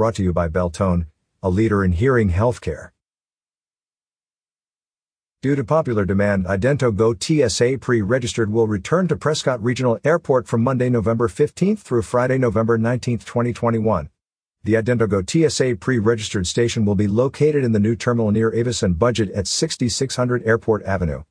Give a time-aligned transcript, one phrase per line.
[0.00, 1.08] Brought to you by Beltone,
[1.42, 2.92] a leader in hearing healthcare.
[5.42, 10.88] Due to popular demand, IdentoGo TSA pre-registered will return to Prescott Regional Airport from Monday,
[10.88, 14.08] November 15th through Friday, November 19th, 2021.
[14.64, 18.98] The IdentoGo TSA pre-registered station will be located in the new terminal near Avis and
[18.98, 21.24] Budget at 6600 Airport Avenue.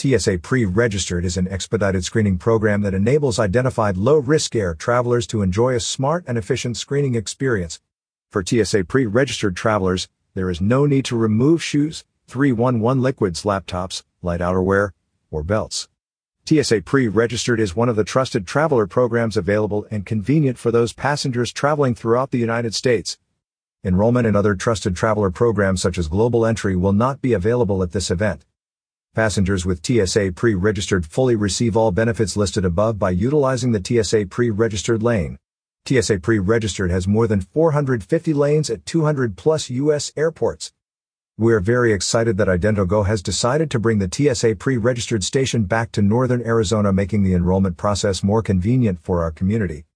[0.00, 5.74] TSA Pre-Registered is an expedited screening program that enables identified low-risk air travelers to enjoy
[5.74, 7.82] a smart and efficient screening experience.
[8.30, 14.40] For TSA Pre-Registered travelers, there is no need to remove shoes, 311 liquids, laptops, light
[14.40, 14.92] outerwear,
[15.30, 15.86] or belts.
[16.46, 21.52] TSA Pre-Registered is one of the trusted traveler programs available and convenient for those passengers
[21.52, 23.18] traveling throughout the United States.
[23.84, 27.92] Enrollment in other trusted traveler programs such as Global Entry will not be available at
[27.92, 28.46] this event.
[29.12, 35.02] Passengers with TSA pre-registered fully receive all benefits listed above by utilizing the TSA pre-registered
[35.02, 35.36] lane.
[35.84, 40.12] TSA pre-registered has more than 450 lanes at 200 plus U.S.
[40.16, 40.72] airports.
[41.36, 46.02] We're very excited that IdentoGo has decided to bring the TSA pre-registered station back to
[46.02, 49.86] northern Arizona making the enrollment process more convenient for our community.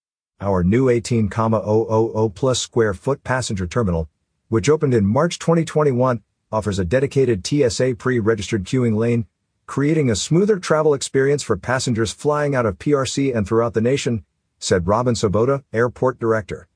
[0.40, 4.08] Our new 18,000 plus square foot passenger terminal,
[4.48, 6.20] which opened in March 2021,
[6.54, 9.26] offers a dedicated TSA pre-registered queuing lane,
[9.66, 14.24] creating a smoother travel experience for passengers flying out of PRC and throughout the nation,
[14.60, 16.68] said Robin Sobotta, airport director.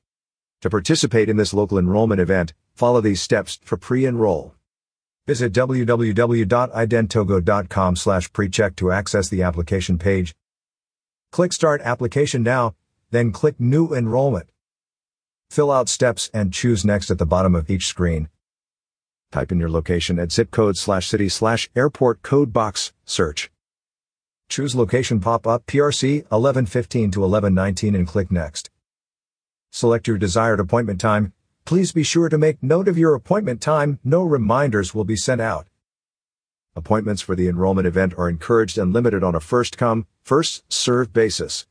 [0.61, 4.53] To participate in this local enrollment event, follow these steps for pre-enroll.
[5.25, 10.35] Visit www.identogo.com slash precheck to access the application page.
[11.31, 12.75] Click Start Application Now,
[13.11, 14.49] then click New Enrollment.
[15.49, 18.27] Fill out steps and choose Next at the bottom of each screen.
[19.31, 23.51] Type in your location at zip code slash city slash airport code box, search.
[24.49, 28.71] Choose location pop-up PRC 1115 to 1119 and click Next.
[29.71, 31.33] Select your desired appointment time.
[31.63, 33.99] Please be sure to make note of your appointment time.
[34.03, 35.67] No reminders will be sent out.
[36.75, 41.13] Appointments for the enrollment event are encouraged and limited on a first come, first served
[41.13, 41.67] basis.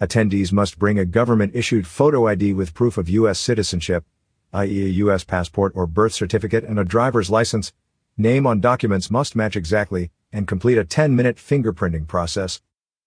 [0.00, 3.38] Attendees must bring a government issued photo ID with proof of U.S.
[3.38, 4.06] citizenship,
[4.52, 4.84] i.e.
[4.84, 5.24] a U.S.
[5.24, 7.72] passport or birth certificate and a driver's license,
[8.16, 12.60] name on documents must match exactly, and complete a 10-minute fingerprinting process.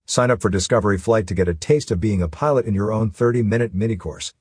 [0.10, 2.94] Sign up for Discovery Flight to get a taste of being a pilot in your
[2.94, 4.34] own 30-minute mini course.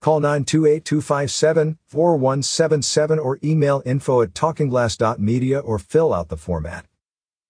[0.00, 6.86] Call 928-257-4177 or email info at talkingglass.media or fill out the format.